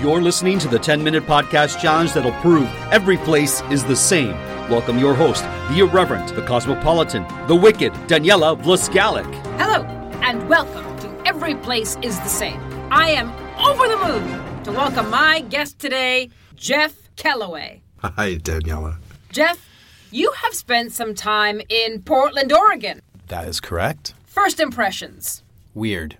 [0.00, 4.30] You're listening to the 10 Minute Podcast Challenge that'll prove every place is the same.
[4.70, 9.30] Welcome your host, the irreverent, the cosmopolitan, the wicked, Daniela Vlaskalic.
[9.58, 9.84] Hello,
[10.22, 12.58] and welcome to Every Place is the Same.
[12.90, 13.28] I am
[13.58, 17.82] over the moon to welcome my guest today, Jeff Kellaway.
[17.98, 18.96] Hi, Daniela.
[19.32, 19.68] Jeff,
[20.10, 23.02] you have spent some time in Portland, Oregon.
[23.28, 24.14] That is correct.
[24.24, 25.42] First impressions.
[25.74, 26.16] Weird.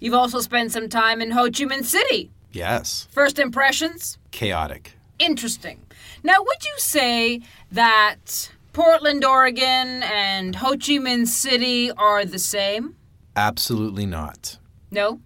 [0.00, 2.30] You've also spent some time in Ho Chi Minh City.
[2.58, 3.06] Yes.
[3.12, 4.18] First impressions.
[4.32, 4.94] Chaotic.
[5.20, 5.86] Interesting.
[6.24, 7.40] Now, would you say
[7.70, 12.96] that Portland, Oregon and Ho Chi Minh City are the same?
[13.36, 14.58] Absolutely not.
[14.90, 15.20] No?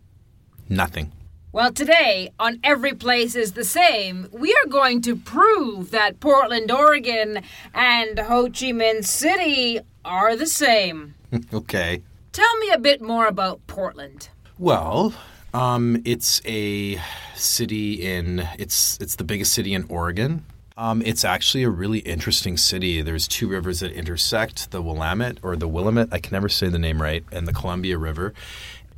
[0.69, 1.11] Nothing.
[1.53, 6.71] Well, today on Every Place is the Same, we are going to prove that Portland,
[6.71, 7.41] Oregon
[7.73, 11.15] and Ho Chi Minh City are the same.
[11.55, 12.03] okay.
[12.33, 14.29] Tell me a bit more about Portland.
[14.59, 15.15] Well,
[15.55, 17.01] um, it's a
[17.35, 20.45] city in it's it's the biggest city in Oregon.
[20.77, 23.03] Um, it's actually a really interesting city.
[23.03, 26.09] There's two rivers that intersect: the Willamette or the Willamette.
[26.13, 28.33] I can never say the name right, and the Columbia River.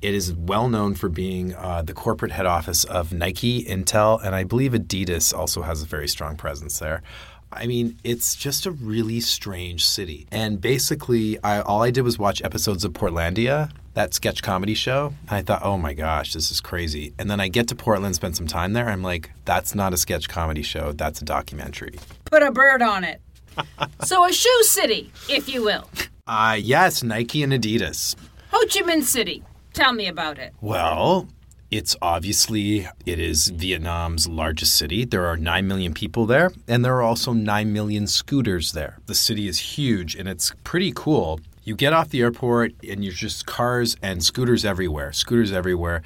[0.01, 4.35] It is well known for being uh, the corporate head office of Nike, Intel, and
[4.35, 7.03] I believe Adidas also has a very strong presence there.
[7.51, 10.27] I mean, it's just a really strange city.
[10.31, 15.15] And basically, I, all I did was watch episodes of Portlandia, that sketch comedy show.
[15.29, 17.15] And I thought, oh my gosh, this is crazy.
[17.19, 18.89] And then I get to Portland, spend some time there.
[18.89, 20.93] I'm like, that's not a sketch comedy show.
[20.93, 21.99] That's a documentary.
[22.25, 23.21] Put a bird on it.
[24.05, 25.89] so, a shoe city, if you will.
[26.27, 28.17] Uh, yes, Nike and Adidas.
[28.51, 29.43] Ho Chi Minh City.
[29.73, 30.53] Tell me about it.
[30.61, 31.29] Well,
[31.71, 35.05] it's obviously it is Vietnam's largest city.
[35.05, 38.99] There are 9 million people there and there are also 9 million scooters there.
[39.07, 41.41] The city is huge and it's pretty cool.
[41.65, 45.13] You get off the airport and you're just cars and scooters everywhere.
[45.13, 46.03] Scooters everywhere.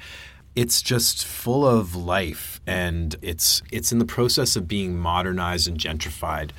[0.55, 5.77] It's just full of life and it's it's in the process of being modernized and
[5.77, 6.51] gentrified.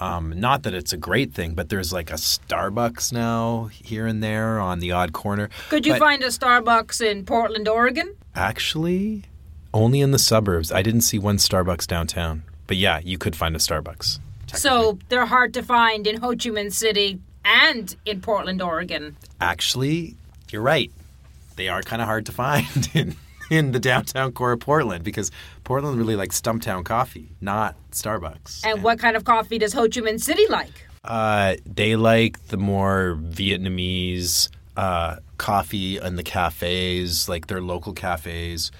[0.00, 4.22] Um, not that it's a great thing, but there's like a Starbucks now here and
[4.22, 5.50] there on the odd corner.
[5.70, 8.14] Could you But find a Starbucks in Portland, Oregon?
[8.34, 9.24] Actually,
[9.74, 10.70] only in the suburbs.
[10.70, 12.44] I didn't see one Starbucks downtown.
[12.68, 14.20] But yeah, you could find a Starbucks.
[14.54, 19.16] So, they're hard to find in Ho Chi Minh City and in Portland, Oregon.
[19.40, 20.16] Actually,
[20.50, 20.90] you're right.
[21.56, 23.16] They are kind of hard to find in,
[23.50, 25.30] in the downtown core of Portland because
[25.64, 28.64] Portland really likes Stumptown coffee, not Starbucks.
[28.64, 30.86] And what kind of coffee does Ho Chi Minh City like?
[31.04, 38.70] Uh, they like the more Vietnamese uh, coffee in the cafes, like their local cafes.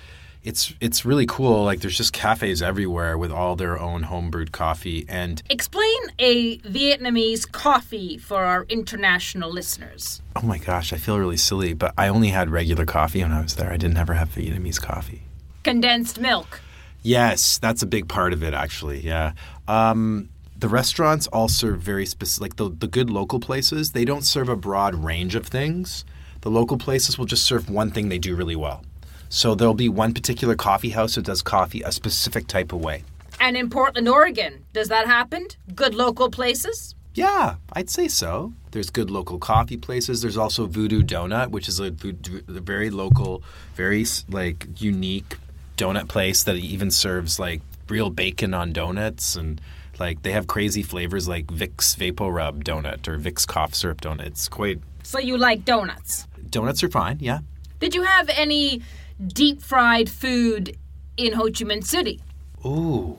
[0.44, 1.64] It's it's really cool.
[1.64, 7.50] Like there's just cafes everywhere with all their own homebrewed coffee, and Explain a Vietnamese
[7.50, 10.22] coffee for our international listeners.
[10.36, 13.42] oh my gosh, I feel really silly, but I only had regular coffee when I
[13.42, 13.72] was there.
[13.72, 15.22] I didn't ever have Vietnamese coffee.
[15.64, 16.60] Condensed milk.
[17.02, 19.00] Yes, that's a big part of it, actually.
[19.00, 19.32] Yeah.
[19.66, 24.22] Um, the restaurants all serve very specific, like the, the good local places, they don't
[24.22, 26.04] serve a broad range of things.
[26.40, 28.82] The local places will just serve one thing they do really well.
[29.28, 33.04] So there'll be one particular coffee house that does coffee a specific type of way.
[33.40, 35.46] And in Portland, Oregon, does that happen?
[35.74, 36.94] Good local places?
[37.14, 38.52] Yeah, I'd say so.
[38.70, 40.22] There's good local coffee places.
[40.22, 43.42] There's also Voodoo Donut, which is a, very local,
[43.74, 45.36] very like unique
[45.76, 49.60] donut place that even serves like real bacon on donuts and
[49.98, 54.26] like they have crazy flavors like Vicks Vapor Rub donut or Vicks cough syrup donut.
[54.26, 56.26] It's quite So you like donuts.
[56.50, 57.18] donuts are fine.
[57.20, 57.40] Yeah.
[57.80, 58.82] Did you have any
[59.26, 60.76] deep fried food
[61.16, 62.20] in Ho Chi Minh City?
[62.64, 63.18] Ooh.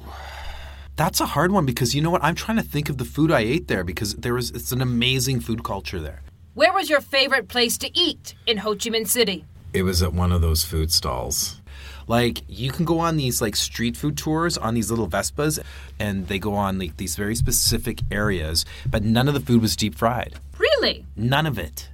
[0.95, 2.23] That's a hard one because you know what?
[2.23, 4.81] I'm trying to think of the food I ate there because there was it's an
[4.81, 6.21] amazing food culture there.
[6.55, 9.45] Where was your favorite place to eat in Ho Chi Minh City?
[9.71, 11.61] It was at one of those food stalls.
[12.07, 15.59] Like you can go on these like street food tours on these little Vespas
[15.99, 19.75] and they go on like these very specific areas, but none of the food was
[19.75, 20.35] deep fried.
[20.57, 21.05] Really?
[21.15, 21.89] None of it.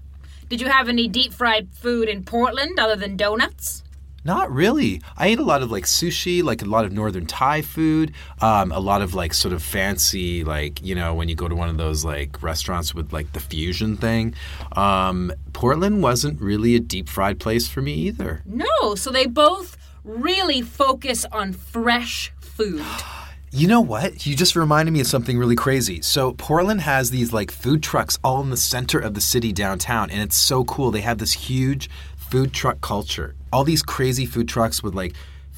[0.47, 3.83] Did you have any deep fried food in Portland other than donuts?
[4.25, 5.01] Not really.
[5.15, 8.11] I ate a lot of like sushi, like a lot of northern Thai food,
[8.41, 11.55] um, a lot of like sort of fancy, like you know, when you go to
[11.55, 14.33] one of those like restaurants with like the fusion thing.
[14.75, 18.41] Um, Portland wasn't really a deep fried place for me either.
[18.45, 22.83] No, so they both really focus on fresh food.
[23.51, 24.25] You know what?
[24.25, 26.01] You just reminded me of something really crazy.
[26.01, 30.11] So Portland has these like food trucks all in the center of the city downtown,
[30.11, 30.91] and it's so cool.
[30.91, 31.89] They have this huge
[32.29, 33.35] food truck culture.
[33.53, 35.13] All these crazy food trucks with like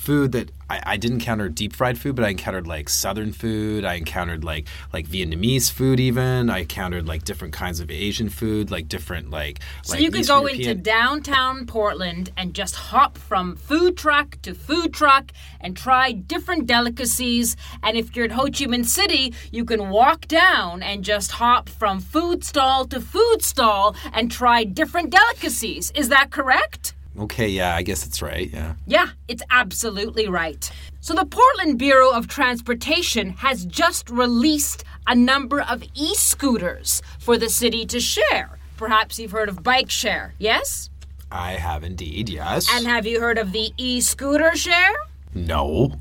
[0.07, 3.83] food that I, I didn't encounter deep fried food, but I encountered like southern food.
[3.83, 5.99] I encountered like like Vietnamese food.
[5.99, 9.59] Even I encountered like different kinds of Asian food, like different like.
[9.83, 13.97] So like you could Eastern go European- into downtown Portland and just hop from food
[13.97, 17.57] truck to food truck and try different delicacies.
[17.83, 21.67] And if you're in Ho Chi Minh City, you can walk down and just hop
[21.67, 25.91] from food stall to food stall and try different delicacies.
[25.91, 26.93] Is that correct?
[27.19, 28.49] Okay, yeah, I guess that's right.
[28.53, 28.73] Yeah.
[28.85, 30.69] Yeah, it's absolutely right.
[31.01, 37.37] So, the Portland Bureau of Transportation has just released a number of e scooters for
[37.37, 38.57] the city to share.
[38.77, 40.89] Perhaps you've heard of bike share, yes?
[41.31, 42.67] I have indeed, yes.
[42.71, 44.93] And have you heard of the e scooter share?
[45.33, 45.93] no.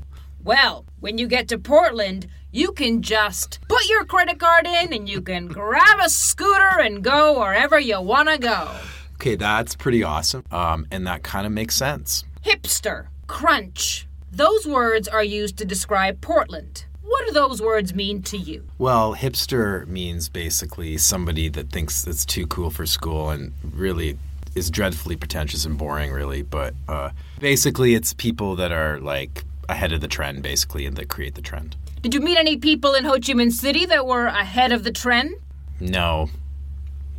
[0.43, 5.09] Well, when you get to Portland, you can just put your credit card in and
[5.09, 8.71] you can grab a scooter and go wherever you want to go.
[9.17, 10.43] Okay, that's pretty awesome.
[10.51, 12.23] Um, and that kind of makes sense.
[12.45, 14.07] Hipster, crunch.
[14.31, 16.85] Those words are used to describe Portland.
[17.01, 18.67] What do those words mean to you?
[18.77, 24.19] Well, hipster means basically somebody that thinks it's too cool for school and really
[24.53, 26.43] is dreadfully pretentious and boring, really.
[26.43, 27.09] But uh,
[27.39, 31.41] basically, it's people that are like ahead of the trend, basically, and that create the
[31.41, 31.75] trend.
[32.01, 34.91] Did you meet any people in Ho Chi Minh City that were ahead of the
[34.91, 35.33] trend?
[35.79, 36.29] No.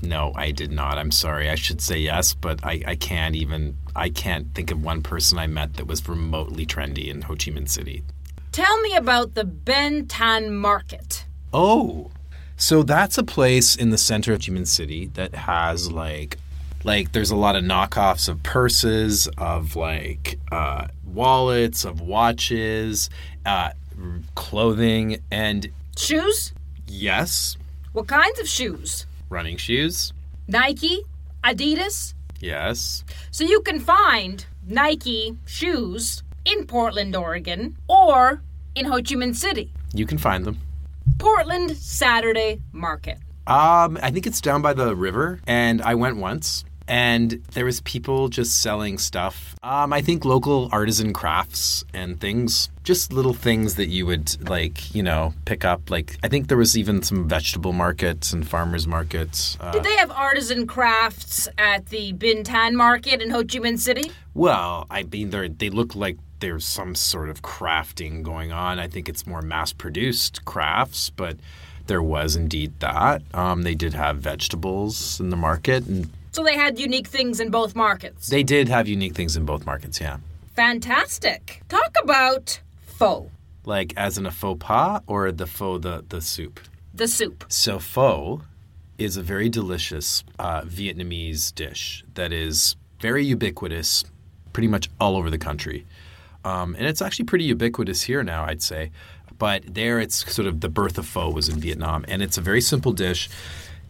[0.02, 0.96] No, I did not.
[0.98, 1.50] I'm sorry.
[1.50, 3.76] I should say yes, but I, I can't even.
[3.96, 7.50] I can't think of one person I met that was remotely trendy in Ho Chi
[7.50, 8.04] Minh City.
[8.52, 11.24] Tell me about the Ben Thanh Market.
[11.52, 12.10] Oh,
[12.56, 16.38] so that's a place in the center of Ho Chi Minh City that has like,
[16.84, 23.10] like there's a lot of knockoffs of purses, of like uh, wallets, of watches,
[23.44, 23.70] uh,
[24.36, 26.52] clothing, and Shoes?
[26.86, 27.56] yes,
[27.92, 29.06] What kinds of shoes?
[29.28, 30.12] Running shoes.
[30.46, 31.02] Nike?
[31.44, 32.14] Adidas?
[32.40, 33.04] Yes.
[33.30, 38.42] So you can find Nike shoes in Portland, Oregon, or
[38.74, 39.72] in Ho Chi Minh City.
[39.92, 40.58] You can find them.
[41.18, 43.18] Portland Saturday Market.
[43.46, 47.80] Um, I think it's down by the river, and I went once, and there was
[47.82, 49.54] people just selling stuff.
[49.62, 54.94] Um, I think local artisan crafts and things, just little things that you would like,
[54.94, 55.90] you know, pick up.
[55.90, 59.56] Like I think there was even some vegetable markets and farmers markets.
[59.60, 63.78] Uh, Did they have artisan crafts at the Ben Thanh Market in Ho Chi Minh
[63.78, 64.10] City?
[64.34, 68.78] well, I mean, they they look like there's some sort of crafting going on.
[68.78, 71.36] I think it's more mass-produced crafts, but
[71.88, 73.22] there was indeed that.
[73.34, 76.08] Um, they did have vegetables in the market, and
[76.38, 78.28] So they had unique things in both markets.
[78.28, 80.18] They did have unique things in both markets, yeah.
[80.54, 81.62] Fantastic.
[81.68, 83.32] Talk about pho,
[83.64, 86.60] Like as in a faux pas or the faux the the soup.
[86.94, 87.44] the soup.
[87.48, 88.42] So pho
[88.98, 94.04] is a very delicious uh, Vietnamese dish that is very ubiquitous,
[94.52, 95.86] pretty much all over the country,
[96.44, 98.92] um, and it's actually pretty ubiquitous here now, I'd say.
[99.38, 102.40] But there, it's sort of the birth of pho was in Vietnam, and it's a
[102.40, 103.28] very simple dish,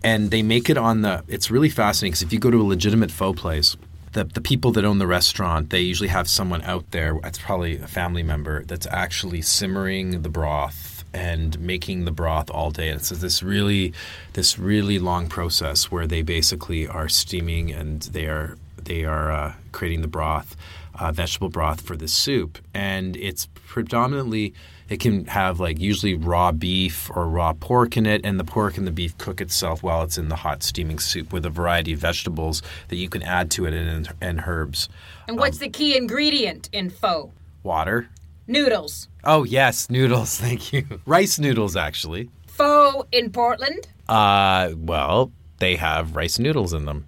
[0.03, 1.25] and they make it on the.
[1.29, 3.77] It's really fascinating because if you go to a legitimate pho place,
[4.13, 7.79] the, the people that own the restaurant, they usually have someone out there, it's probably
[7.79, 12.89] a family member, that's actually simmering the broth and making the broth all day.
[12.89, 13.93] And it's this really,
[14.35, 18.57] this really long process where they basically are steaming and they are
[18.89, 20.57] they are uh, creating the broth,
[20.99, 24.55] uh, vegetable broth for the soup, and it's predominantly
[24.89, 28.79] it can have like usually raw beef or raw pork in it, and the pork
[28.79, 31.93] and the beef cook itself while it's in the hot steaming soup with a variety
[31.93, 34.89] of vegetables that you can add to it and, and herbs.
[35.29, 37.33] And what's the key ingredient in pho?
[37.63, 38.09] Water.
[38.47, 39.09] Noodles.
[39.25, 40.37] Oh yes, noodles.
[40.41, 40.87] Thank you.
[41.05, 42.31] Rice noodles, actually.
[42.47, 43.87] Pho in Portland?
[44.09, 47.07] Uh, well, they have rice noodles in them,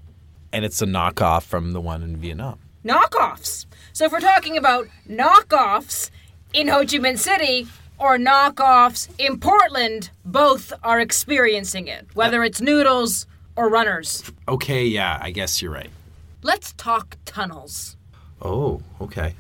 [0.53, 2.59] and it's a knockoff from the one in Vietnam.
[2.85, 3.67] knockoffs.
[3.93, 6.11] So if we're talking about knockoffs
[6.53, 7.67] in Ho Chi Minh City
[7.99, 13.27] or knockoffs in Portland, both are experiencing it, whether it's noodles
[13.57, 14.23] or runners.
[14.49, 15.91] Okay, yeah, I guess you're right.
[16.43, 17.97] Let's talk tunnels.
[18.41, 19.35] Oh, okay.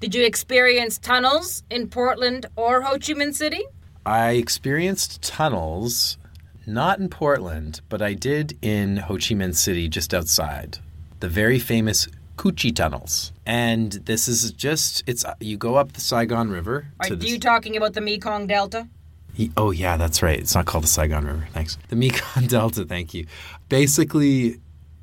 [0.00, 3.62] Did you experience tunnels in Portland or Ho Chi Minh City?
[4.04, 6.18] I experienced tunnels,
[6.66, 10.78] not in Portland, but I did in Ho Chi Minh City, just outside.
[11.20, 13.32] The very famous Cu Chi tunnels.
[13.46, 16.86] And this is just, it's you go up the Saigon River.
[17.00, 18.88] Are this- you talking about the Mekong Delta?
[19.34, 20.38] He- Oh yeah, that's right.
[20.38, 21.48] It's not called the Saigon River.
[21.52, 21.78] Thanks.
[21.88, 22.84] The Mekong Delta.
[22.84, 23.26] Thank you.
[23.68, 24.60] Basically,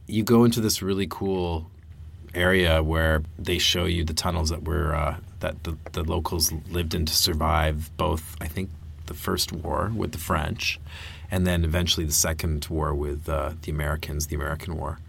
[0.07, 1.69] you go into this really cool
[2.35, 6.93] area where they show you the tunnels that were uh, that the, the locals lived
[6.93, 8.35] in to survive both.
[8.39, 8.69] I think
[9.07, 10.79] the first war with the French,
[11.31, 14.99] and then eventually the second war with uh, the Americans, the American War.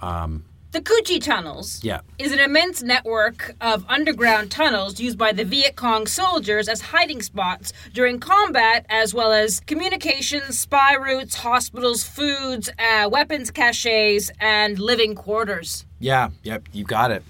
[0.00, 2.00] Um, The Cu Chi Tunnels Yeah.
[2.18, 7.20] is an immense network of underground tunnels used by the Viet Cong soldiers as hiding
[7.22, 14.78] spots during combat, as well as communications, spy routes, hospitals, foods, uh, weapons caches, and
[14.78, 15.84] living quarters.
[16.00, 17.22] Yeah, yep, you got it.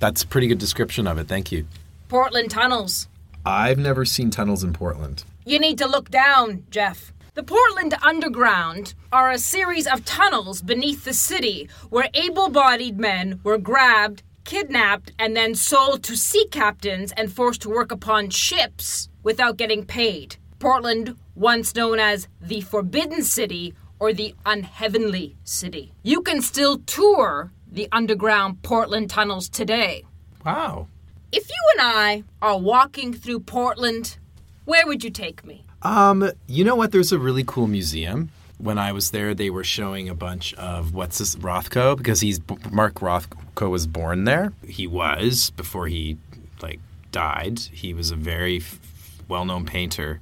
[0.00, 1.28] That's a pretty good description of it.
[1.28, 1.66] Thank you.
[2.08, 3.08] Portland tunnels.
[3.46, 5.24] I've never seen tunnels in Portland.
[5.46, 7.12] You need to look down, Jeff.
[7.34, 13.40] The Portland Underground are a series of tunnels beneath the city where able bodied men
[13.42, 19.08] were grabbed, kidnapped, and then sold to sea captains and forced to work upon ships
[19.22, 20.36] without getting paid.
[20.58, 25.94] Portland, once known as the Forbidden City or the Unheavenly City.
[26.02, 30.04] You can still tour the underground Portland tunnels today.
[30.44, 30.88] Wow.
[31.32, 34.18] If you and I are walking through Portland,
[34.66, 35.64] where would you take me?
[35.82, 36.92] Um, you know what?
[36.92, 38.30] There's a really cool museum.
[38.58, 42.40] When I was there, they were showing a bunch of what's this Rothko because he's
[42.70, 44.52] Mark Rothko was born there.
[44.66, 46.16] He was before he
[46.62, 46.78] like
[47.10, 47.58] died.
[47.58, 48.62] He was a very
[49.28, 50.20] well-known painter.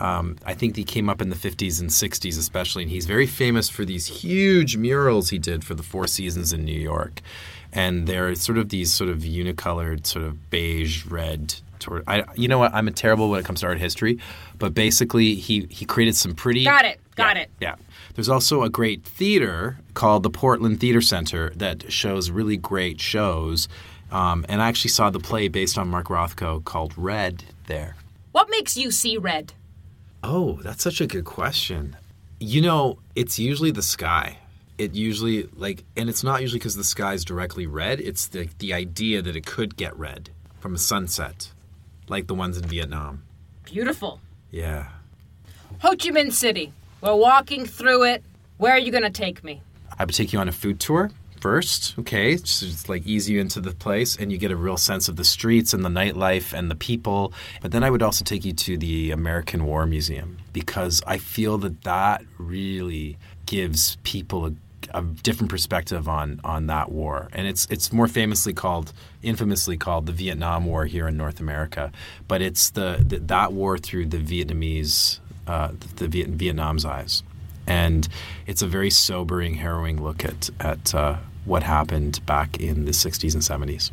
[0.00, 3.26] Um, I think he came up in the 50s and 60s, especially, and he's very
[3.26, 7.20] famous for these huge murals he did for the Four Seasons in New York.
[7.72, 11.54] And they're sort of these sort of unicolored, sort of beige red.
[11.84, 12.74] Toward, I, you know what?
[12.74, 14.18] I'm a terrible when it comes to art history,
[14.58, 16.64] but basically, he he created some pretty.
[16.64, 17.50] Got it, got Yeah, it.
[17.60, 17.74] Yeah.
[18.14, 23.68] There's also a great theater called the Portland Theater Center that shows really great shows.
[24.10, 27.96] Um, and I actually saw the play based on Mark Rothko called Red there.
[28.32, 29.52] What makes you see red?
[30.22, 31.96] Oh, that's such a good question.
[32.40, 34.38] You know, it's usually the sky.
[34.78, 38.00] It usually like, and it's not usually because the sky's directly red.
[38.00, 41.50] It's the the idea that it could get red from a sunset,
[42.08, 43.22] like the ones in Vietnam.
[43.64, 44.20] Beautiful.
[44.50, 44.88] Yeah.
[45.80, 46.72] Ho Chi Minh City.
[47.00, 48.24] We're walking through it.
[48.56, 49.62] Where are you going to take me?
[49.98, 51.98] I would take you on a food tour first.
[51.98, 55.08] Okay, So it's like ease you into the place, and you get a real sense
[55.08, 57.34] of the streets and the nightlife and the people.
[57.60, 61.58] But then I would also take you to the American War Museum because I feel
[61.58, 64.52] that that really gives people a,
[64.94, 70.06] a different perspective on on that war, and it's it's more famously called, infamously called
[70.06, 71.92] the Vietnam War here in North America.
[72.28, 77.22] But it's the, the that war through the Vietnamese, uh, the Viet, Vietnam's eyes
[77.66, 78.08] and
[78.46, 83.34] it's a very sobering, harrowing look at at uh, what happened back in the 60s
[83.34, 83.90] and 70s.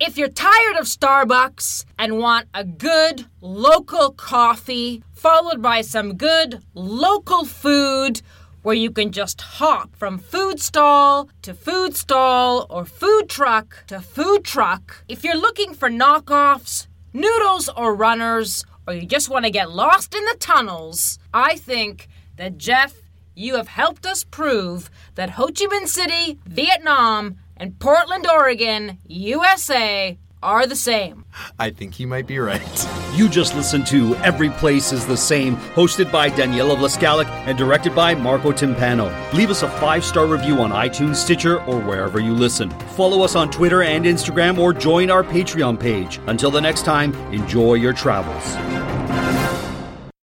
[0.00, 6.62] If you're tired of Starbucks and want a good local coffee, followed by some good
[6.74, 8.22] local food,
[8.68, 13.98] where you can just hop from food stall to food stall or food truck to
[13.98, 15.02] food truck.
[15.08, 20.14] If you're looking for knockoffs, noodles or runners, or you just want to get lost
[20.14, 22.92] in the tunnels, I think that Jeff,
[23.34, 30.18] you have helped us prove that Ho Chi Minh City, Vietnam, and Portland, Oregon, USA
[30.42, 31.24] are the same.
[31.58, 32.88] I think you might be right.
[33.14, 37.94] You just listened to Every Place is the Same, hosted by Daniela Vlaskalic and directed
[37.94, 39.10] by Marco Timpano.
[39.32, 42.70] Leave us a five star review on iTunes, Stitcher, or wherever you listen.
[42.96, 46.20] Follow us on Twitter and Instagram or join our Patreon page.
[46.26, 48.87] Until the next time, enjoy your travels.